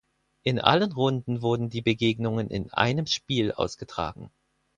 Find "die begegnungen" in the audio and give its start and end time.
1.69-2.49